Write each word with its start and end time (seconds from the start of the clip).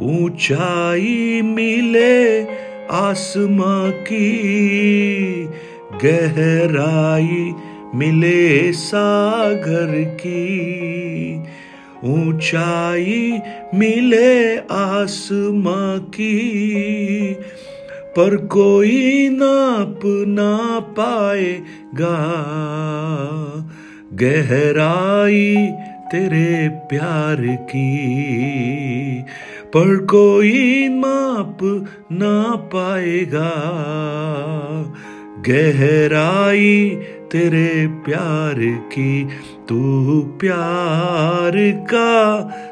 ऊंचाई 0.00 1.42
मिले 1.42 2.42
आसमां 2.90 3.90
की, 3.90 5.44
गहराई 6.04 7.54
मिले 7.94 8.72
सागर 8.72 10.04
की, 10.04 11.36
ऊंचाई 12.04 13.40
मिले 13.74 14.56
आसमां 14.56 15.98
की 15.98 17.36
पर 18.16 18.36
कोई 18.36 19.28
नाप 19.28 20.00
ना 20.28 20.80
पाएगा। 20.80 22.16
गहराई 24.14 25.72
तेरे 26.10 26.68
प्यार 26.68 27.36
की, 27.40 29.24
पर 29.66 29.96
कोई 29.96 30.88
माप 30.88 31.58
ना 32.12 32.56
पाएगा। 32.56 33.52
गहराई 35.48 36.90
तेरे 37.32 37.86
प्यार 37.86 38.56
की, 38.92 39.28
तू 39.68 39.80
प्यार 40.40 41.52
का 41.94 42.12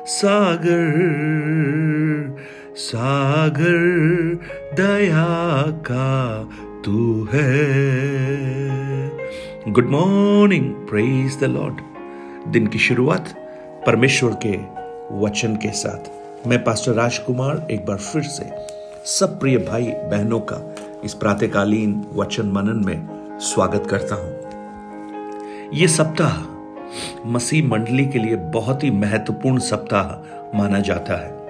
सागर। 0.07 1.98
सागर 2.79 4.75
दया 4.75 5.25
का 5.81 6.43
तू 6.85 7.25
है। 7.33 7.55
Good 9.69 9.89
morning 9.91 10.71
praise 10.89 11.39
the 11.41 11.45
lord 11.45 11.81
दिन 12.53 12.67
की 12.67 12.79
शुरुआत 12.79 13.35
परमेश्वर 13.87 14.37
के 14.47 14.53
वचन 15.21 15.57
के 15.57 15.71
साथ। 15.71 16.47
मैं 16.49 16.63
पास्टर 16.65 16.93
राजकुमार 16.93 17.67
एक 17.71 17.85
बार 17.87 17.97
फिर 17.97 18.23
से 18.23 18.51
सब 19.05 19.39
प्रिय 19.41 19.59
भाई 19.59 19.87
बहनों 19.87 20.41
का 20.41 20.59
इस 21.05 21.15
प्रातकालीन 21.15 22.05
वचन 22.13 22.53
मनन 22.53 22.85
में 22.87 23.09
स्वागत 23.41 23.87
करता 23.91 24.15
हूँ। 24.15 25.71
ये 25.75 25.89
सप्ताह 25.89 27.29
मसीह 27.29 27.67
मंडली 27.69 28.07
के 28.07 28.19
लिए 28.19 28.37
बहुत 28.37 28.85
ही 28.85 28.91
महत्वपूर्ण 28.91 29.59
सप्ताह 29.59 30.59
माना 30.59 30.81
जाता 30.81 31.17
है। 31.17 31.48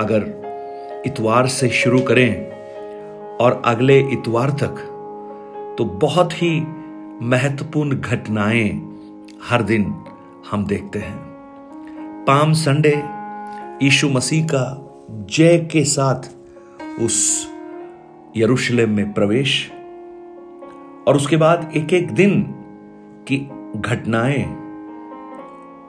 अगर 0.00 1.02
इतवार 1.06 1.46
से 1.46 1.68
शुरू 1.68 2.00
करें 2.00 2.50
और 3.36 3.62
अगले 3.64 4.00
इतवार 4.00 4.50
तक 4.50 4.92
तो 5.78 5.84
बहुत 5.84 6.32
ही 6.32 6.60
महत्वपूर्ण 7.22 8.00
घटनाएँ 8.00 8.98
हर 9.42 9.62
दिन 9.62 9.94
हम 10.50 10.66
देखते 10.66 10.98
हैं। 10.98 11.16
पाम 12.28 12.52
संडे, 12.52 13.02
यीशु 13.82 14.08
मसीह 14.08 14.46
का 14.46 14.82
जय 15.30 15.58
के 15.58 15.84
साथ 15.84 16.22
उस 17.00 17.48
यरूशलेम 18.36 18.90
में 18.90 19.12
प्रवेश 19.12 19.72
और 21.08 21.16
उसके 21.16 21.36
बाद 21.36 21.72
एक 21.76 21.92
एक 21.92 22.10
दिन 22.10 22.42
की 23.28 23.38
घटनाएँ 23.76 24.44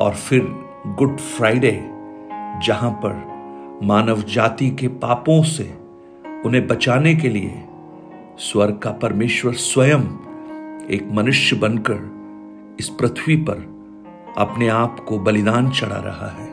और 0.01 0.13
फिर 0.13 0.41
गुड 0.87 1.17
फ्राइडे, 1.17 1.71
जहाँ 2.65 2.91
पर 2.91 3.36
मानव 3.83 4.21
जाति 4.21 4.69
के 4.69 4.87
पापों 4.87 5.43
से, 5.43 5.77
उन्हें 6.45 6.67
बचाने 6.67 7.15
के 7.15 7.29
लिए 7.29 7.63
स्वर्ग 8.37 8.77
का 8.77 8.91
परमेश्वर 8.91 9.53
स्वयं 9.53 9.99
एक 10.89 11.09
मनुष्य 11.11 11.55
बनकर 11.55 12.17
इस 12.79 12.89
पृथ्वी 12.89 13.35
पर 13.35 13.77
अपने 14.37 14.67
आप 14.67 14.99
को 14.99 15.19
बलिदान 15.19 15.69
चढ़ा 15.69 15.95
रहा 15.95 16.29
है। 16.29 16.47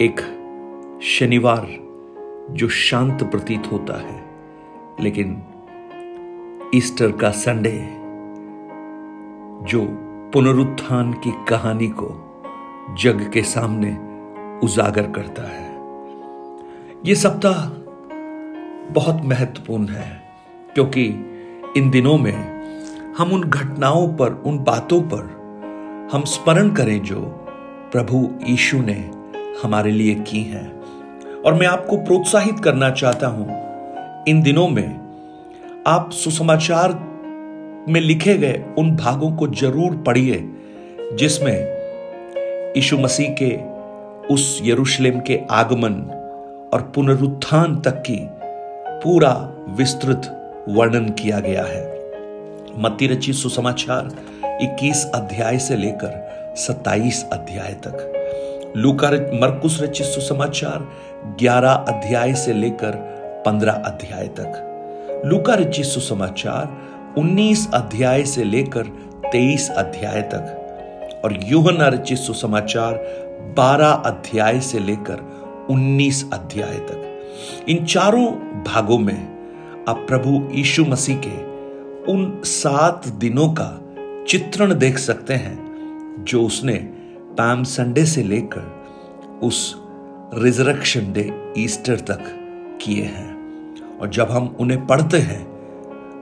एक 0.00 0.20
शनिवार 1.02 1.68
जो 2.50 2.68
शांत 2.68 3.22
प्रतीत 3.22 3.62
होता 3.72 4.00
है, 4.00 4.24
लेकिन 5.00 5.42
ईस्टर 6.74 7.12
का 7.12 7.30
संडे, 7.30 7.88
जो 9.66 9.86
पुनरुत्थान 10.32 11.12
की 11.12 11.32
कहानी 11.48 11.88
को 11.88 12.24
जग 12.98 13.30
के 13.34 13.42
सामने 13.42 14.07
उजागर 14.62 15.10
करता 15.10 15.42
है। 15.42 15.66
यह 17.06 17.14
सप्ताह 17.14 17.66
बहुत 18.92 19.20
महत्वपूर्ण 19.24 19.88
है, 19.88 20.22
क्योंकि 20.74 21.04
इन 21.76 21.90
दिनों 21.90 22.16
में 22.18 22.58
हम 23.18 23.32
उन 23.32 23.42
घटनाओं 23.42 24.08
पर, 24.08 24.32
उन 24.46 24.58
बातों 24.58 25.00
पर 25.02 26.08
हम 26.12 26.24
स्मरण 26.24 26.70
करें 26.70 27.02
जो 27.02 27.20
प्रभु 27.92 28.28
यीशु 28.42 28.78
ने 28.78 28.98
हमारे 29.62 29.90
लिए 29.90 30.14
की 30.22 30.42
हैं। 30.42 30.66
और 31.42 31.54
मैं 31.54 31.66
आपको 31.66 31.96
प्रोत्साहित 31.96 32.60
करना 32.60 32.90
चाहता 32.90 33.26
हूँ, 33.26 33.46
इन 34.28 34.42
दिनों 34.42 34.68
में 34.68 35.82
आप 35.86 36.10
सुसमाचार 36.12 36.92
में 37.88 38.00
लिखे 38.00 38.36
गए 38.38 38.64
उन 38.78 38.96
भागों 38.96 39.30
को 39.32 39.46
ज़रूर 39.48 39.96
पढ़िए, 39.96 40.44
जिसमें 41.12 41.56
यीशु 42.76 42.98
मसीह 42.98 43.34
के 43.42 43.50
उस 44.30 44.60
यरूशलेम 44.62 45.20
के 45.20 45.40
आगमन 45.50 45.94
और 46.74 46.92
पुनरुत्थान 46.94 47.80
तक 47.80 47.90
की 47.90 48.28
पूरा 49.02 49.50
विस्तृत 49.68 50.52
वर्णन 50.68 51.08
किया 51.08 51.40
गया 51.40 51.64
है। 51.64 51.98
मत्ती 52.78 53.06
रची 53.06 53.32
सुसमाचार 53.32 54.10
21 54.62 55.10
अध्याय 55.14 55.58
से 55.58 55.76
लेकर 55.76 56.28
27 56.56 57.26
अध्याय 57.32 57.72
तक। 57.72 58.12
लूका 58.76 59.10
मरकुस 59.10 59.82
रचित 59.82 60.06
सुसमाचार 60.06 60.88
11 61.40 61.84
अध्याय 61.88 62.34
से 62.34 62.52
लेकर 62.52 62.90
15 63.46 63.72
अध्याय 63.72 64.28
तक। 64.28 64.64
लूका 65.26 65.54
रचित 65.54 65.84
सुसमाचार 65.84 66.78
19 67.20 67.68
अध्याय 67.74 68.24
से 68.24 68.44
लेकर 68.44 68.82
23 69.32 69.70
अध्याय 69.70 70.22
तक। 70.22 70.54
और 71.24 71.38
यूहना 71.42 71.88
रचित 71.88 72.18
सुसमाचार 72.18 72.94
12 73.40 73.90
अध्याय 73.90 74.60
से 74.60 74.78
लेकर 74.78 75.38
19 75.70 76.30
अध्याय 76.32 76.74
तक। 76.74 77.26
इन 77.68 77.84
चारों 77.84 78.26
भागों 78.64 78.98
में 78.98 79.38
आप 79.88 79.96
प्रभु 80.08 80.48
यीशु 80.52 80.84
मसीह 80.84 81.16
के 81.16 81.48
उन 82.12 82.42
सात 82.44 83.08
दिनों 83.08 83.48
का 83.48 83.84
चित्रण 84.28 84.74
देख 84.74 84.98
सकते 84.98 85.34
हैं, 85.34 85.68
जो 86.28 86.42
उसने 86.42 86.74
पैम 87.20 87.62
संडे 87.62 88.04
से 88.04 88.22
लेकर 88.22 88.84
उस 89.42 89.82
रिजरक्शन 90.34 91.12
डे 91.12 91.54
ईस्टर 91.58 91.96
तक 91.96 92.20
किए 92.82 93.02
हैं। 93.02 93.38
और 93.98 94.08
जब 94.08 94.30
हम 94.30 94.56
उन्हें 94.60 94.86
पढ़ते 94.86 95.18
हैं, 95.18 95.48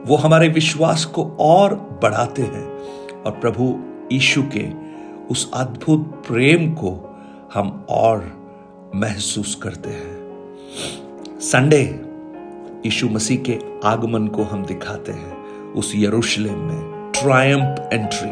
वो 0.05 0.15
हमारे 0.15 0.47
विश्वास 0.47 1.05
को 1.05 1.37
और 1.39 1.75
बढ़ाते 1.75 2.41
हैं 2.41 2.67
और 3.23 3.31
प्रभु 3.31 3.79
यीशु 4.11 4.43
के 4.43 4.87
उस 5.31 5.51
अद्भुत 5.53 6.23
प्रेम 6.27 6.73
को 6.73 7.06
हम 7.53 7.85
और 7.89 8.47
महसूस 8.95 9.55
करते 9.55 9.89
हैं। 9.89 10.17
संडे, 11.39 12.01
यीशु 12.85 13.09
मसीह 13.09 13.39
के 13.39 13.59
आगमन 13.87 14.27
को 14.27 14.43
हम 14.43 14.65
दिखाते 14.65 15.11
हैं 15.11 15.37
उस 15.73 15.93
यरूशलेम 15.95 16.57
में। 16.57 17.11
ट्रायम्प 17.11 17.89
एंट्री, 17.93 18.29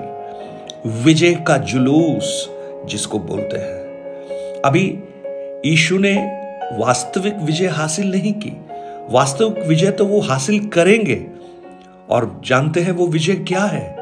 विजय 1.04 1.34
का 1.34 1.58
जुलूस 1.58 2.50
जिसको 2.86 3.20
बोलते 3.20 3.58
हैं। 3.58 3.76
अभी 4.62 5.00
यीशु 5.70 5.98
ने 5.98 6.16
वास्तविक 6.74 7.36
विजय 7.38 7.68
हासिल 7.68 8.12
नहीं 8.12 8.34
की। 8.34 8.54
वास्तविक 9.14 9.66
विजय 9.68 9.92
तो 9.92 10.06
वो 10.06 10.20
हासिल 10.20 10.68
करेंगे। 10.68 11.28
और 12.10 12.42
जानते 12.46 12.80
हैं 12.80 12.92
वो 12.92 13.08
विजय 13.08 13.34
क्या 13.34 13.64
है? 13.64 13.96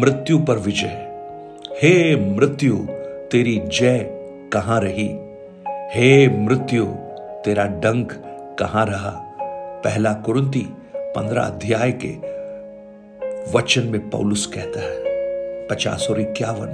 मृत्यु 0.00 0.38
पर 0.38 0.58
विजय। 0.58 1.08
हे 1.82 2.16
मृत्यु 2.36 2.78
तेरी 3.32 3.62
जय 3.66 3.98
कहाँ 4.52 4.80
रही? 4.80 5.08
हे 5.68 6.28
मृत्यु, 6.28 6.84
तेरा 7.44 7.64
डंक 7.64 8.12
कहाँ 8.58 8.86
रहा? 8.86 9.10
पहला 9.84 10.12
कुरुंती 10.12 10.68
पंद्रह 10.96 11.42
अध्याय 11.42 11.98
के 12.04 12.08
वचन 13.52 13.82
में 13.82 14.10
पौलुस 14.10 14.46
कहता 14.46 14.80
है, 14.80 14.98
पचास 15.68 16.06
और 16.10 16.20
इक्यावन। 16.20 16.68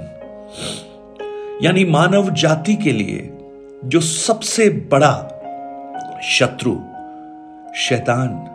यानी 1.63 1.85
मानव 1.85 2.29
जाति 2.29 2.75
के 2.75 2.91
लिए 2.91 3.37
जो 3.85 3.99
सबसे 3.99 4.69
बड़ा 4.69 5.13
शत्रु, 6.23 6.75
शैतान, 7.75 8.53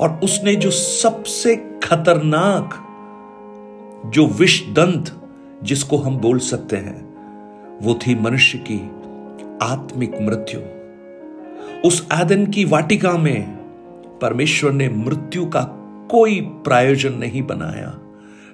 और 0.00 0.20
उसने 0.24 0.54
जो 0.54 0.70
सबसे 0.70 1.56
खतरनाक, 1.56 2.70
जो 4.06 4.26
विष 4.26 4.66
दंत 4.66 5.20
जिसको 5.62 5.96
हम 5.96 6.18
बोल 6.18 6.38
सकते 6.38 6.76
हैं 6.76 7.09
वो 7.82 7.94
थी 7.94 8.14
मनुष्य 8.14 8.58
की 8.58 8.90
आत्मिक 9.62 10.20
मृत्यु। 10.20 10.60
उस 11.88 12.08
आदन 12.12 12.46
की 12.46 12.64
वाटिका 12.64 13.12
में 13.12 13.56
परमेश्वर 14.22 14.72
ने 14.72 14.88
मृत्यु 14.88 15.46
का 15.46 15.62
कोई 16.10 16.40
प्रायोजन 16.40 17.12
नहीं 17.12 17.42
बनाया, 17.42 17.98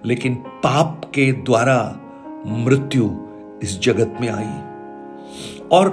लेकिन 0.06 0.34
पाप 0.34 1.10
के 1.14 1.32
द्वारा 1.32 2.00
मृत्यु 2.46 3.10
इस 3.62 3.80
जगत 3.80 4.14
में 4.20 4.28
आई। 4.28 4.62
और 5.72 5.90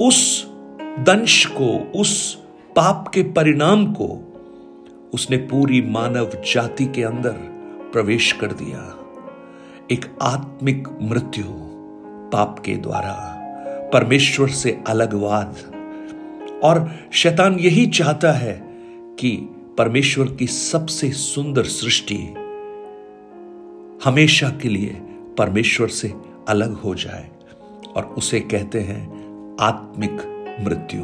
उस 0.00 0.50
दंश 0.80 1.46
को, 1.46 1.92
उस 2.00 2.34
पाप 2.76 3.10
के 3.14 3.22
परिणाम 3.22 3.92
को 3.92 4.26
उसने 5.14 5.36
पूरी 5.36 5.82
मानव 5.82 6.30
जाति 6.54 6.86
के 6.86 7.02
अंदर 7.02 7.32
प्रवेश 7.92 8.32
कर 8.32 8.52
दिया। 8.52 8.96
एक 9.90 10.18
आत्मिक 10.22 10.88
मृत्यु। 11.02 11.69
पाप 12.32 12.58
के 12.58 12.74
द्वारा, 12.74 13.36
परमेश्वर 13.92 14.48
से 14.48 14.78
अलगवाद 14.86 15.56
और 16.64 16.90
शैतान 17.12 17.58
यही 17.58 17.86
चाहता 17.86 18.32
है 18.32 18.60
कि 19.18 19.36
परमेश्वर 19.78 20.26
की 20.26 20.46
सबसे 20.46 21.10
सुंदर 21.10 21.64
सृष्टि 21.64 22.16
हमेशा 24.04 24.48
के 24.62 24.68
लिए 24.68 24.90
परमेश्वर 25.38 25.88
से 25.88 26.12
अलग 26.48 26.72
हो 26.72 26.94
जाए, 26.94 27.30
और 27.96 28.04
उसे 28.04 28.40
कहते 28.40 28.80
हैं 28.80 29.56
आत्मिक 29.60 30.26
मृत्यु। 30.60 31.00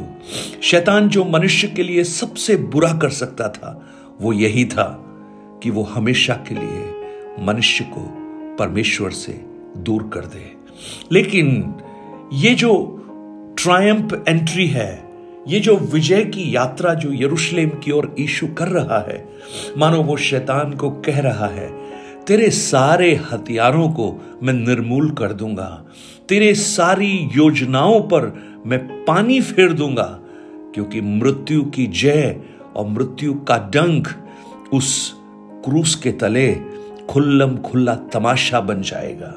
शैतान 0.61 1.09
जो 1.09 1.25
मनुष्य 1.25 1.67
के 1.67 1.83
लिए 1.83 2.03
सबसे 2.03 2.55
बुरा 2.55 2.93
कर 2.93 3.09
सकता 3.09 3.49
था, 3.49 3.89
वो 4.21 4.33
यही 4.33 4.65
था 4.65 5.03
कि 5.63 5.69
वो 5.69 5.83
हमेशा 5.83 6.33
के 6.33 6.55
लिए 6.55 6.93
मनुष्य 7.39 7.83
को 7.83 8.07
परमेश्वर 8.55 9.11
से 9.11 9.33
दूर 9.77 10.09
कर 10.13 10.25
दे। 10.25 10.57
लेकिन 11.11 11.75
ये 12.33 12.53
जो 12.55 12.93
ट्रायम्प 13.57 14.25
एंट्री 14.27 14.67
है, 14.67 15.07
ये 15.47 15.59
जो 15.59 15.75
विजय 15.75 16.23
की 16.23 16.55
यात्रा 16.55 16.93
जो 16.93 17.11
यरूशलेम 17.13 17.69
की 17.69 17.91
ओर 17.91 18.15
ईशु 18.19 18.47
कर 18.47 18.67
रहा 18.67 18.99
है, 18.99 19.29
मानो 19.77 20.01
वो 20.03 20.17
शैतान 20.17 20.73
को 20.73 20.89
कह 20.89 21.19
रहा 21.19 21.47
है, 21.47 21.67
तेरे 22.25 22.49
सारे 22.49 23.13
हथियारों 23.31 23.89
को 23.89 24.13
मैं 24.43 24.53
निर्मूल 24.53 25.09
कर 25.11 25.33
दूँगा, 25.33 25.85
तेरे 26.29 26.53
सारी 26.55 27.11
योजनाओं 27.35 27.99
पर 28.01 28.31
मैं 28.65 29.05
पानी 29.05 29.41
फेर 29.41 29.73
दूँगा, 29.73 30.19
क्योंकि 30.75 31.01
मृत्यु 31.01 31.63
की 31.65 31.87
जय 31.87 32.39
और 32.75 32.87
मृत्यु 32.87 33.33
का 33.33 33.57
डंक 33.57 34.07
उस 34.73 35.13
क्रूस 35.65 35.95
के 35.95 36.11
तले 36.11 36.53
खुल्लम 37.09 37.57
खुल्ला 37.57 37.95
तमाशा 37.95 38.59
बन 38.61 38.81
जाएगा। 38.81 39.33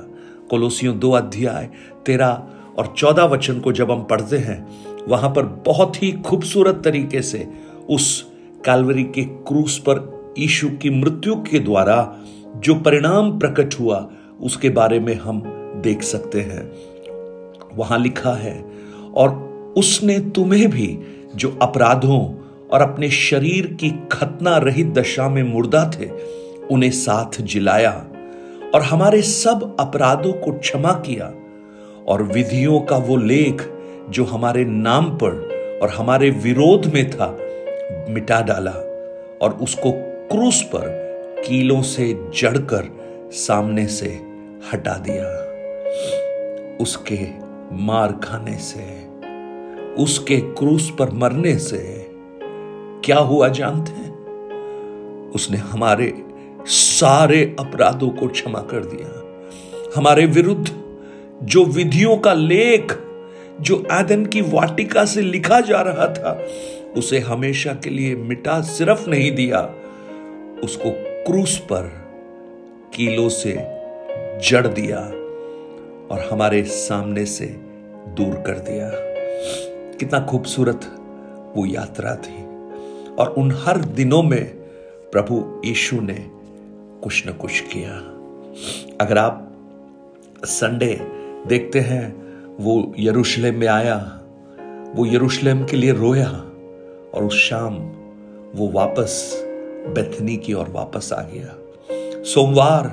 कोलोसियों 0.51 0.99
दो 0.99 1.11
अध्याय, 1.11 1.69
तेरा 2.07 2.47
और 2.79 2.95
चौदह 2.97 3.25
वचन 3.25 3.61
को 3.61 3.73
जब 3.73 3.91
हम 3.91 4.03
पढ़ते 4.03 4.39
हैं, 4.39 4.69
वहाँ 5.09 5.31
पर 5.31 5.43
बहुत 5.43 6.03
ही 6.03 6.13
खूबसूरत 6.13 6.81
तरीके 6.85 7.23
से 7.23 7.49
उस 7.91 8.27
कैलवरी 8.65 9.05
के 9.05 9.25
क्रूस 9.25 9.79
पर 9.79 10.21
ईशु 10.39 10.71
की 10.71 10.91
मृत्यु 10.91 11.35
के 11.35 11.59
द्वारा 11.59 12.17
जो 12.57 12.75
परिणाम 12.75 13.39
प्रकट 13.39 13.75
हुआ, 13.81 14.11
उसके 14.41 14.69
बारे 14.69 15.01
में 15.01 15.15
हम 15.15 15.43
देख 15.83 16.03
सकते 16.03 16.41
हैं। 16.41 16.73
वहाँ 17.77 17.99
लिखा 17.99 18.33
है, 18.33 18.65
और 19.15 19.31
उसने 19.77 20.19
तुम्हें 20.19 20.71
भी, 20.71 20.99
जो 21.37 21.59
अपराधों 21.63 22.35
और 22.69 22.81
अपने 22.81 23.11
शरीर 23.11 23.67
की 23.67 23.91
खतना 24.13 24.57
रहित 24.57 24.87
दशा 24.87 25.29
में 25.29 25.43
मुर्दा 25.43 25.91
थे, 26.01 26.11
उन्हें 26.71 26.91
साथ 26.91 27.43
जिलाया। 27.43 28.07
और 28.75 28.83
हमारे 28.83 29.23
सब 29.23 29.77
अपराधों 29.81 30.33
को 30.33 30.53
क्षमा 30.53 30.93
किया 30.93 31.35
और 32.09 32.23
विधियों 32.23 32.81
का 32.81 32.97
वो 32.97 33.17
लेख 33.17 33.73
जो 34.11 34.25
हमारे 34.25 34.65
नाम 34.65 35.11
पर 35.11 35.51
और 35.83 35.89
हमारे 35.89 36.31
विरोध 36.31 36.87
में 36.95 37.11
था, 37.11 37.39
मिटा 38.13 38.41
डाला 38.41 38.71
और 39.43 39.59
उसको 39.63 39.93
क्रूस 40.31 40.63
पर 40.63 41.11
कीलों 41.47 41.83
से 41.83 42.31
जड़कर 42.35 42.85
सामने 43.33 43.87
से 43.87 44.21
हटा 44.73 44.95
दिया। 44.95 45.51
उसके 46.81 47.19
मार 47.73 48.13
खाने 48.13 48.55
से, 48.55 49.07
उसके 50.03 50.37
क्रूस 50.37 50.93
पर 50.99 51.11
मरने 51.11 51.59
से 51.59 52.07
क्या 53.05 53.19
हुआ 53.19 53.49
जानते 53.49 53.93
हैं? 53.93 54.11
उसने 55.31 55.57
हमारे 55.57 56.25
सारे 57.01 57.57
अपराधों 57.61 58.09
को 58.09 58.29
क्षमा 58.29 58.59
कर 58.59 58.85
दिया। 58.85 59.25
हमारे 59.97 60.27
विरुद्ध 60.27 60.81
जो 61.43 61.65
विधियों 61.65 62.17
का 62.17 62.33
लेख, 62.33 62.99
जो 63.61 63.87
आदन 63.91 64.27
की 64.27 64.41
वाटिका 64.41 65.05
से 65.05 65.21
लिखा 65.21 65.61
जा 65.61 65.81
रहा 65.81 66.07
था, 66.07 66.47
उसे 66.97 67.19
हमेशा 67.19 67.73
के 67.73 67.91
लिए 67.91 68.15
मिटा 68.15 68.61
सिर्फ़ 68.61 69.11
नहीं 69.11 69.35
दिया। 69.35 69.75
उसको 70.65 70.91
क्रूस 70.97 71.59
पर 71.59 71.83
कीलों 72.95 73.29
से 73.29 73.53
जड़ 74.49 74.67
दिया 74.67 74.99
और 76.15 76.29
हमारे 76.33 76.63
सामने 76.63 77.25
से 77.25 77.47
दूर 78.09 78.35
कर 78.35 78.59
दिया। 78.59 78.91
कितना 79.97 80.21
खूबसूरत 80.21 80.81
वो 81.57 81.67
यात्रा 81.67 82.15
थी। 82.15 82.45
और 83.15 83.35
उन 83.39 83.51
हर 83.65 83.77
दिनों 83.77 84.23
में 84.23 84.45
प्रभु 85.13 85.63
यीशु 85.65 86.01
ने 86.01 86.40
कुछ 87.03 87.29
न 87.29 87.33
कुछ 87.33 87.61
किया। 87.61 87.91
अगर 89.01 89.19
आप 89.19 89.53
संडे 90.45 91.01
देखते 91.47 91.81
हैं, 91.81 92.21
वो 92.61 92.95
यरूशलेम 92.99 93.55
में 93.55 93.67
आया, 93.67 94.21
वो 94.95 95.07
यरूशलेम 95.07 95.65
के 95.65 95.77
लिए 95.77 95.93
रोया 95.93 96.29
और 97.15 97.25
उस 97.25 97.35
शाम 97.35 97.75
वो 98.55 98.69
वापस 98.69 99.43
बेथनी 99.89 100.37
की 100.37 100.53
ओर 100.53 100.69
वापस 100.69 101.13
आ 101.13 101.23
गया। 101.23 101.57
सोमवार, 102.23 102.87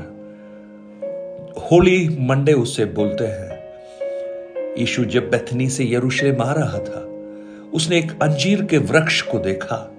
होली 1.61 2.17
मंडे 2.19 2.53
उसे 2.53 2.85
बोलते 2.85 3.25
हैं। 3.27 3.57
यीशु 4.77 5.05
जब 5.05 5.29
बेथनी 5.29 5.69
से 5.69 5.93
यरूशलेम 5.93 6.41
आ 6.41 6.51
रहा 6.51 6.79
था, 6.79 7.07
उसने 7.73 7.97
एक 7.97 8.11
अंजीर 8.21 8.63
के 8.63 8.77
वृक्ष 8.77 9.21
को 9.21 9.39
देखा, 9.39 9.91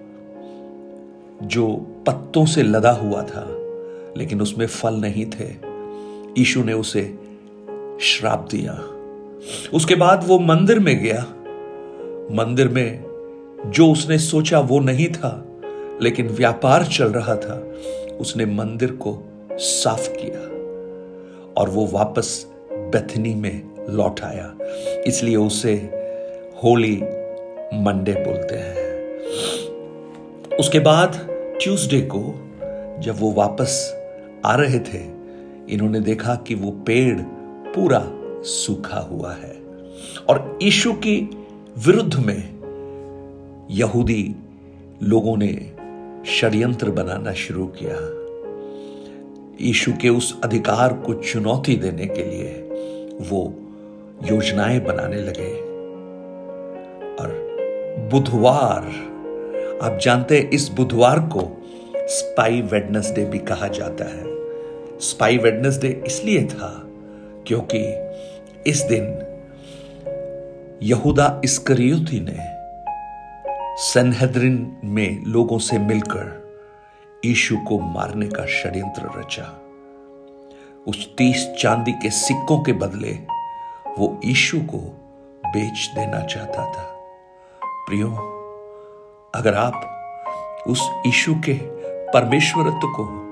जो 1.43 1.69
पत्तों 2.07 2.47
से 2.47 2.63
लदा 2.63 2.91
हुआ 2.91 3.23
था। 3.23 3.68
लेकिन 4.17 4.43
उसमें 4.43 4.67
फल 4.67 4.95
नहीं 4.95 5.27
थे। 5.27 5.69
यीशु 6.39 6.63
ने 6.63 6.73
उसे 6.73 7.19
श्राप 8.01 8.49
दिया। 8.51 8.73
उसके 9.75 9.95
बाद 9.95 10.25
वो 10.29 10.39
मंदिर 10.39 10.79
में 10.79 11.05
गया। 11.05 11.27
मंदिर 12.33 12.69
में 12.69 13.05
जो 13.67 13.93
उसने 13.93 14.19
सोचा 14.19 14.61
वो 14.61 14.81
नहीं 14.81 15.09
था, 15.09 15.47
लेकिन 16.03 16.29
व्यापार 16.29 16.85
चल 16.85 17.05
रहा 17.05 17.37
था। 17.37 17.73
उसने 18.21 18.47
मंदिर 18.47 18.91
को 18.91 19.23
साफ़ 19.53 20.09
किया 20.11 20.41
और 21.62 21.69
वो 21.69 21.87
वापस 21.87 22.47
बेथनी 22.73 23.35
में 23.35 23.62
लौट 23.91 24.21
आया। 24.21 24.55
इसलिए 25.07 25.37
उसे 25.37 25.75
होली 26.65 27.03
मंडे 27.75 28.12
बोलते 28.12 28.55
हैं। 28.55 28.79
उसके 30.57 30.79
बाद 30.79 31.27
ट्यूसडे 31.31 32.00
को 32.00 32.50
जब 32.99 33.17
वो 33.19 33.33
वापस 33.33 33.98
आ 34.49 34.55
रहे 34.55 34.78
थे, 34.78 35.05
इन्होंने 35.69 36.00
देखा 36.00 36.35
कि 36.35 36.55
वो 36.55 36.71
पेड़ 36.71 37.21
पूरा 37.75 38.11
सूखा 38.43 39.00
हुआ 39.00 39.33
है। 39.33 39.62
और 40.28 40.59
ईशु 40.62 40.93
की 40.93 41.31
विरुद्ध 41.78 42.14
में 42.14 42.59
यहूदी 43.71 44.35
लोगों 45.02 45.37
ने 45.37 45.73
षड्यंत्र 46.26 46.90
बनाना 46.90 47.33
शुरू 47.33 47.67
किया। 47.67 48.19
यीशु 49.67 49.93
के 49.93 50.09
उस 50.09 50.40
अधिकार 50.45 50.93
को 50.93 51.14
चुनौती 51.14 51.76
देने 51.76 52.07
के 52.07 52.23
लिए 52.23 52.49
वो 53.31 53.55
योजनाएँ 54.25 54.81
बनाने 54.81 55.17
लगे। 55.17 55.61
और 57.23 57.49
बुधवार, 58.12 58.83
आप 59.83 59.99
जानते 60.02 60.38
हैं, 60.38 60.50
इस 60.50 60.69
बुधवार 60.69 61.19
को 61.21 61.62
स्पाई 61.97 62.61
वेडनेसडे 62.61 63.25
भी 63.25 63.38
कहा 63.38 63.69
जाता 63.69 64.05
है। 64.05 64.38
स्पाई 65.00 65.37
वेडनेसडे 65.38 66.02
इसलिए 66.07 66.45
था 66.45 66.83
क्योंकि 67.47 67.81
इस 68.71 68.83
दिन 68.83 69.25
यहूदा 70.83 71.40
इस्करियोती 71.45 72.21
ने 72.21 72.59
सनहद्रिन 73.83 74.76
में 74.85 75.25
लोगों 75.25 75.59
से 75.59 75.78
मिलकर 75.78 76.49
यीशु 77.25 77.57
को 77.57 77.78
मारने 77.78 78.26
का 78.26 78.47
षड्यंत्र 78.47 79.21
रचा। 79.21 79.61
उस 80.87 81.14
तीस 81.19 81.55
चांदी 81.59 81.93
के 81.93 82.11
सिक्कों 82.11 82.62
के 82.62 82.73
बदले 82.73 83.12
वो 83.99 84.21
यीशु 84.25 84.61
को 84.61 84.78
बेच 85.47 85.90
देना 85.95 86.21
चाहता 86.21 86.64
था। 86.64 86.83
प्रियो, 87.64 88.11
अगर 89.35 89.55
आप 89.55 89.95
उस 90.67 90.90
यीशु 91.07 91.35
के 91.35 91.55
परमेश्वरत्व 92.12 92.87
को 92.87 93.27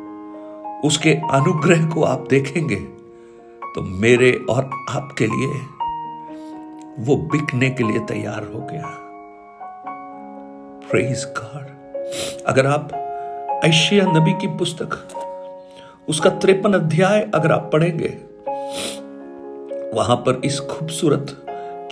उसके 0.85 1.11
अनुग्रह 1.33 1.87
को 1.87 2.03
आप 2.03 2.27
देखेंगे 2.31 2.77
तो 3.75 3.83
मेरे 3.83 4.33
और 4.51 4.71
आपके 4.91 5.27
लिए 5.27 5.61
वो 6.99 7.17
बिकने 7.33 7.71
के 7.71 7.85
लिए 7.85 7.99
तैयार 7.99 8.45
हो 8.55 8.61
गया। 8.61 8.93
प्रेज 10.91 11.25
गॉड 11.39 12.45
अगर 12.47 12.67
आप 12.67 12.93
ऐशिया 13.65 14.05
नबी 14.07 14.33
की 14.33 14.47
पुस्तक, 14.47 14.99
उसका 16.09 16.31
त्रेपन 16.31 16.75
अध्याय 16.75 17.21
अगर 17.35 17.53
आप 17.53 17.71
पढ़ेंगे, 17.73 18.09
वहाँ 19.97 20.17
पर 20.17 20.41
इस 20.45 20.61
खूबसूरत 20.61 21.37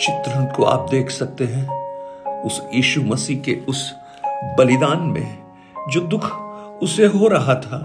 चित्रण 0.00 0.46
को 0.46 0.64
आप 0.64 0.88
देख 0.90 1.10
सकते 1.10 1.44
हैं। 1.44 2.42
उस 2.42 2.62
यीशु 2.74 3.02
मसीह 3.02 3.40
के 3.40 3.54
उस 3.68 3.92
बलिदान 4.58 4.98
में 4.98 5.38
जो 5.90 6.00
दुख 6.00 6.30
उसे 6.82 7.06
हो 7.06 7.28
रहा 7.28 7.54
था 7.54 7.78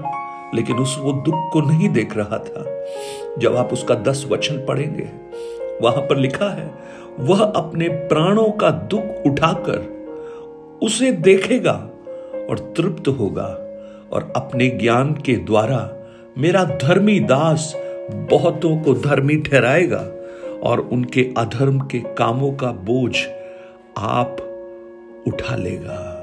लेकिन 0.55 0.75
उस 0.75 0.97
वो 0.99 1.11
दुख 1.11 1.35
को 1.53 1.61
नहीं 1.61 1.89
देख 1.89 2.17
रहा 2.17 2.37
था। 2.37 2.85
जब 3.37 3.55
आप 3.55 3.73
उसका 3.73 3.95
दस 3.95 4.25
वचन 4.29 4.65
पढ़ेंगे, 4.65 5.09
वहाँ 5.81 6.01
पर 6.01 6.17
लिखा 6.17 6.49
है, 6.49 6.71
वह 7.19 7.43
अपने 7.43 7.89
प्राणों 7.89 8.51
का 8.51 8.69
दुख 8.69 9.25
उठाकर 9.25 9.99
उसे 10.83 11.11
देखेगा 11.11 11.89
और 12.49 12.73
तृप्त 12.77 13.07
होगा 13.07 13.47
और 14.11 14.33
अपने 14.35 14.67
ज्ञान 14.67 15.13
के 15.13 15.35
द्वारा 15.35 15.95
मेरा 16.37 16.63
धर्मी 16.63 17.19
दास 17.19 17.73
बहुतों 18.11 18.77
को 18.77 18.93
धर्मी 18.93 19.35
ठहराएगा 19.35 20.11
और 20.63 20.79
उनके 20.79 21.33
अधर्म 21.37 21.79
के 21.79 21.99
कामों 21.99 22.51
का 22.53 22.71
बोझ 22.71 23.15
आप 23.97 24.37
उठा 25.27 25.55
लेगा। 25.55 26.15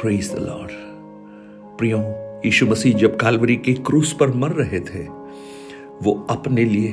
प्रेज 0.00 0.34
द 0.34 0.38
लॉर्ड 0.38 0.95
प्रियो, 1.78 1.98
यीशु 2.46 2.66
मसीह 2.66 2.96
जब 2.96 3.16
कालवरी 3.16 3.56
के 3.56 3.74
क्रूस 3.74 4.12
पर 4.12 4.28
मर 4.28 4.50
रहे 4.50 4.80
थे, 4.80 5.08
वो 6.02 6.26
अपने 6.30 6.64
लिए 6.64 6.88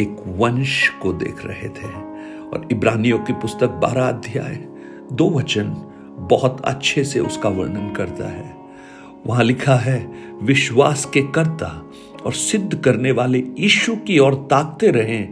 एक 0.00 0.24
वंश 0.26 0.88
को 0.88 1.12
देख 1.12 1.46
रहे 1.46 1.68
थे। 1.68 1.86
और 2.44 2.68
इब्रानियों 2.72 3.18
की 3.18 3.32
पुस्तक 3.32 3.68
बारह 3.68 4.04
अध्याय, 4.04 4.68
दो 5.12 5.30
वचन 5.30 5.76
बहुत 6.30 6.64
अच्छे 6.64 7.04
से 7.04 7.20
उसका 7.20 7.48
वर्णन 7.48 7.94
करता 7.94 8.28
है। 8.28 8.56
वहाँ 9.26 9.44
लिखा 9.44 9.76
है, 9.76 10.12
विश्वास 10.42 11.04
के 11.04 11.22
कर्ता 11.22 11.92
और 12.26 12.32
सिद्ध 12.32 12.76
करने 12.76 13.12
वाले 13.12 13.44
ईशु 13.58 13.96
की 13.96 14.18
ओर 14.18 14.34
ताकते 14.34 14.90
रहे, 14.90 15.26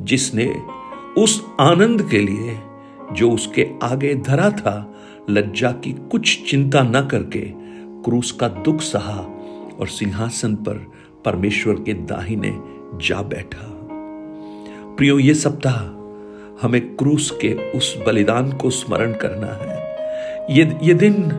जिसने 0.00 0.54
उस 1.18 1.46
आनंद 1.60 2.08
के 2.10 2.18
लिए, 2.18 2.58
जो 3.12 3.30
उसके 3.30 3.68
आगे 3.82 4.14
धरा 4.14 4.50
था, 4.50 4.94
लज्जा 5.30 5.70
की 5.72 5.92
कुछ 5.92 6.50
चिंता 6.50 6.82
न 6.82 7.08
करके 7.10 7.63
क्रूस 8.04 8.32
का 8.32 8.48
दुख 8.48 8.80
सहा 8.80 9.18
और 9.80 9.88
सिंहासन 9.88 10.54
पर 10.54 10.86
परमेश्वर 11.24 11.74
के 11.74 11.92
दाहिने 11.92 12.52
जा 13.06 13.22
बैठा। 13.22 13.70
प्रियो, 14.96 15.18
ये 15.18 15.34
सप्ताह 15.34 15.78
हमें 16.62 16.96
क्रूस 16.96 17.30
के 17.40 17.52
उस 17.70 17.96
बलिदान 18.06 18.52
को 18.52 18.70
स्मरण 18.70 19.12
करना 19.12 19.46
है। 19.46 19.82
ये 20.50 20.78
ये 20.82 20.94
दिन 20.94 21.32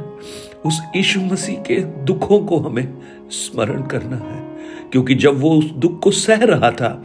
उस 0.66 0.82
यीशु 0.96 1.20
मसीह 1.22 1.62
के 1.62 1.76
दुखों 2.06 2.40
को 2.40 2.58
हमें 2.60 2.98
स्मरण 3.30 3.82
करना 3.82 4.18
है, 4.18 4.42
क्योंकि 4.92 5.16
जब 5.16 5.40
वो 5.40 5.50
उस 5.50 5.66
दुख 5.66 6.00
को 6.00 6.12
सह 6.12 6.44
रहा 6.44 6.72
था, 6.72 7.04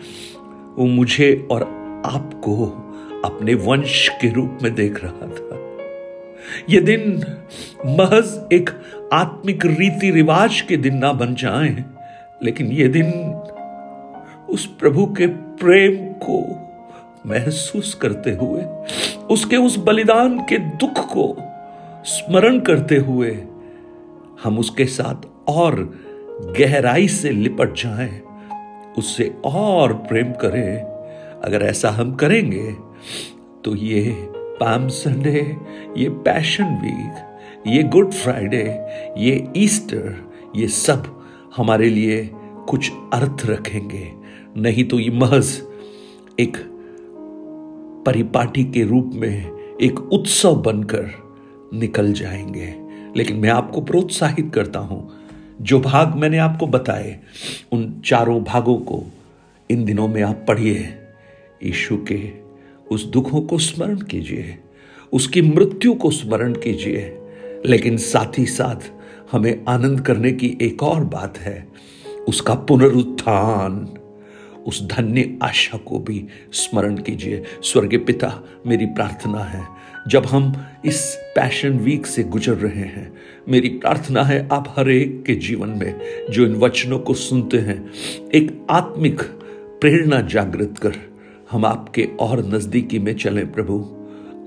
वो 0.78 0.86
मुझे 0.86 1.48
और 1.50 1.62
आपको 2.06 2.66
अपने 3.24 3.54
वंश 3.54 4.08
के 4.20 4.32
रूप 4.32 4.58
में 4.62 4.74
देख 4.74 5.04
रहा 5.04 5.26
था। 5.26 5.58
ये 6.68 6.80
दिन 6.80 7.22
महज 7.86 8.48
एक 8.52 8.70
आत्मिक 9.12 9.66
रीति 9.66 10.10
रिवाज 10.10 10.60
के 10.60 10.76
दिन 10.76 10.98
ना 10.98 11.12
बन 11.12 11.34
जाए 11.34 11.84
लेकिन 12.42 12.66
ये 12.66 12.88
दिन 12.88 13.34
उस 14.50 14.66
प्रभु 14.66 15.06
के 15.06 15.26
प्रेम 15.26 16.12
को 16.12 16.66
महसूस 17.26 17.94
करते 17.94 18.30
हुए 18.30 18.62
उसके 19.30 19.56
उस 19.56 19.78
बलिदान 19.78 20.38
के 20.38 20.58
दुख 20.58 21.12
को 21.12 21.36
स्मरण 22.04 22.60
करते 22.60 22.96
हुए 22.96 23.38
हम 24.44 24.58
उसके 24.58 24.84
साथ 24.84 25.48
और 25.48 25.98
गहराई 26.58 27.08
से 27.08 27.30
लिपट 27.30 27.74
जाएँ, 27.74 28.20
उससे 28.98 29.34
और 29.44 29.92
प्रेम 29.92 30.32
करें। 30.32 30.82
अगर 31.44 31.62
ऐसा 31.62 31.90
हम 31.90 32.14
करेंगे 32.14 32.72
तो 33.64 33.76
ये 33.76 34.16
पाम 34.30 34.88
संडे 34.88 35.56
ये 35.96 36.08
पैशन 36.08 36.64
वीक 36.64 37.29
ये 37.66 37.82
गुड 37.82 38.12
फ्राइडे, 38.12 38.80
ये 39.18 39.48
ईस्टर, 39.56 40.32
ये 40.56 40.68
सब 40.68 41.24
हमारे 41.56 41.90
लिए 41.90 42.30
कुछ 42.68 42.92
अर्थ 43.12 43.46
रखेंगे। 43.46 44.12
नहीं 44.56 44.84
तो 44.84 44.98
ये 44.98 45.10
महज 45.10 45.62
एक 46.40 46.56
परिपाटी 48.06 48.64
के 48.64 48.84
रूप 48.84 49.10
में 49.14 49.50
एक 49.80 49.98
उत्सव 49.98 50.54
बनकर 50.54 51.10
निकल 51.74 52.12
जाएँगे। 52.12 52.74
लेकिन 53.16 53.36
मैं 53.36 53.50
आपको 53.50 53.80
प्रोत्साहित 53.80 54.52
करता 54.54 54.78
हूँ। 54.78 55.10
जो 55.62 55.80
भाग 55.80 56.14
मैंने 56.14 56.38
आपको 56.38 56.66
बताए, 56.66 57.20
उन 57.72 58.02
चारों 58.04 58.44
भागों 58.44 58.76
को 58.76 59.04
इन 59.70 59.84
दिनों 59.84 60.08
में 60.08 60.22
आप 60.22 60.44
पढ़िए। 60.48 60.88
यीशु 61.64 61.96
के 61.96 62.30
उस 62.90 63.04
दुखों 63.04 63.40
को 63.40 63.58
स्मरण 63.58 63.96
कीजिए, 63.96 64.58
उसकी 65.12 65.42
मृत्यु 65.42 65.94
को 65.94 66.10
स्मरण 66.10 66.52
कीजिए। 66.52 67.16
लेकिन 67.66 67.96
साथ 67.96 68.38
ही 68.38 68.46
साथ 68.46 68.90
हमें 69.32 69.64
आनंद 69.68 70.00
करने 70.00 70.32
की 70.32 70.58
एक 70.62 70.82
और 70.82 71.04
बात 71.04 71.38
है, 71.38 71.68
उसका 72.28 72.54
पुनरुत्थान। 72.54 73.88
उस 74.66 74.86
धन्य 74.86 75.38
आशा 75.42 75.78
को 75.78 75.98
भी 75.98 76.26
स्मरण 76.52 76.96
कीजिए। 76.96 77.42
स्वर्गीय 77.62 77.98
पिता, 77.98 78.44
मेरी 78.66 78.86
प्रार्थना 78.86 79.38
है, 79.38 79.66
जब 80.08 80.26
हम 80.26 80.66
इस 80.84 81.16
पैशन 81.36 81.70
वीक 81.70 82.06
से 82.06 82.22
गुजर 82.22 82.52
रहे 82.52 82.82
हैं, 82.82 83.14
मेरी 83.48 83.68
प्रार्थना 83.68 84.22
है 84.22 84.48
आप 84.52 84.74
हर 84.78 84.90
एक 84.90 85.24
के 85.26 85.34
जीवन 85.34 85.68
में 85.68 86.00
जो 86.30 86.46
इन 86.46 86.54
वचनों 86.54 86.98
को 86.98 87.14
सुनते 87.14 87.58
हैं, 87.58 87.90
एक 88.34 88.66
आत्मिक 88.70 89.22
प्रेरणा 89.80 90.20
जागृत 90.20 90.78
कर 90.78 90.92
हम 91.50 91.64
आपके 91.64 92.08
और 92.20 92.54
नजदीकी 92.54 92.98
में 92.98 93.16
चलें 93.16 93.52
प्रभु। 93.52 93.96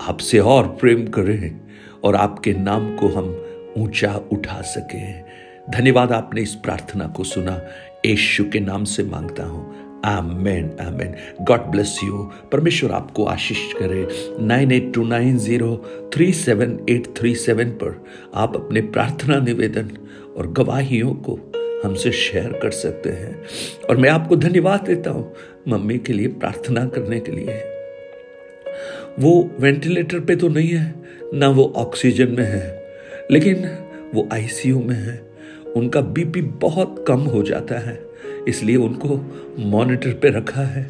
आपसे 0.02 0.38
और 0.38 0.68
प्रेम 0.68 1.06
करें। 1.06 1.63
और 2.04 2.16
आपके 2.16 2.52
नाम 2.52 2.96
को 2.96 3.08
हम 3.08 3.46
ऊँचा 3.78 4.20
उठा 4.32 4.60
सके 4.60 5.34
धन्यवाद, 5.72 6.12
आपने 6.12 6.42
इस 6.42 6.54
प्रार्थना 6.54 7.06
को 7.06 7.24
सुना। 7.24 7.60
यीशु 8.06 8.44
के 8.44 8.60
नाम 8.60 8.84
से 8.84 9.02
माँगता 9.02 9.44
हूँ। 9.44 9.84
Amen 10.04 10.76
amen. 10.80 11.14
God 11.44 11.60
bless 11.60 12.00
you. 12.04 12.30
परमेश्वर 12.52 12.92
आपको 12.92 13.24
आशीष 13.24 13.72
करे। 13.72 14.08
Nine 14.40 14.72
eight 14.72 14.94
two 14.94 15.04
nine 15.04 15.38
zero 15.38 15.76
three 16.14 16.32
seven 16.32 16.86
eight 16.90 17.06
three 17.16 17.34
seven 17.34 17.70
पर 17.70 18.04
आप 18.34 18.56
अपने 18.56 18.80
प्रार्थना 18.80 19.38
निवेदन 19.40 19.90
और 20.36 20.52
गवाहियों 20.52 21.14
को 21.14 21.52
हमसे 21.84 22.12
शेयर 22.12 22.58
कर 22.62 22.70
सकते 22.70 23.10
हैं। 23.10 23.44
और 23.90 23.96
मैं 23.96 24.10
आपको 24.10 24.36
धन्यवाद 24.36 24.80
देता 24.80 25.10
हूँ 25.10 25.34
मम्मी 25.68 25.98
के 25.98 26.12
लिए 26.12 26.26
प्रार्थना 26.26 26.84
करने 26.84 27.20
के 27.20 27.32
लिए। 27.32 27.62
वो 29.20 29.50
वेंटिलेटर 29.60 30.20
पे 30.20 30.36
तो 30.36 30.48
नहीं 30.48 30.68
है। 30.68 31.03
ना 31.34 31.48
वो 31.48 31.72
ऑक्सीजन 31.76 32.30
में 32.30 32.44
है, 32.44 32.84
लेकिन 33.30 33.68
वो 34.14 34.28
आईसीयू 34.32 34.80
में 34.80 34.94
है। 34.94 35.20
उनका 35.76 36.00
बीपी 36.00 36.42
बहुत 36.42 37.04
कम 37.08 37.20
हो 37.20 37.42
जाता 37.42 37.78
है, 37.78 37.98
इसलिए 38.48 38.76
उनको 38.76 39.16
मॉनिटर 39.58 40.12
पे 40.12 40.30
रखा 40.30 40.62
है। 40.62 40.84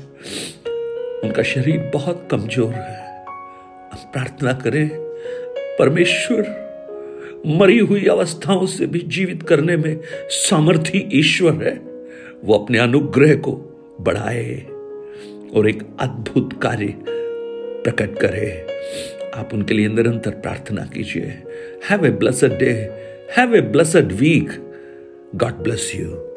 उनका 1.24 1.42
शरीर 1.42 1.90
बहुत 1.94 2.28
कमज़ोर 2.30 2.72
है। 2.72 3.24
हम 3.92 4.10
प्रार्थना 4.12 4.52
करें, 4.52 4.88
परमेश्वर, 5.78 6.46
मरी 7.46 7.78
हुई 7.78 8.04
अवस्थाओं 8.06 8.66
से 8.66 8.86
भी 8.86 9.00
जीवित 9.06 9.42
करने 9.42 9.76
में 9.76 10.00
सामर्थी 10.30 11.08
ईश्वर 11.12 11.64
है। 11.64 11.74
वो 12.44 12.54
अपने 12.54 12.78
अनुग्रह 12.78 13.34
को 13.36 13.52
बढ़ाए 14.00 14.54
और 15.56 15.68
एक 15.68 15.82
अद्भुत 16.00 16.52
कार्य 16.62 16.94
प्रकट 17.84 18.18
करे। 18.18 18.66
आप 19.34 19.54
उनके 19.54 19.74
लिए 19.74 19.88
निरंतर 19.88 20.30
प्रार्थना 20.30 20.84
कीजिए। 20.84 21.42
Have 21.90 22.06
a 22.06 22.10
blessed 22.10 22.58
day 22.58 22.70
have 23.36 23.54
a 23.56 23.60
blessed 23.60 24.12
week 24.12 24.50
God 25.34 25.62
bless 25.62 25.90
you 25.94 26.30